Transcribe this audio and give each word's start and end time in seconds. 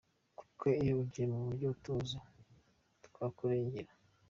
Kuko 0.39 0.63
iyo 0.81 0.93
ugiye 1.01 1.25
mu 1.33 1.39
buryo 1.45 1.69
tuzi…twakurengera. 1.83 3.91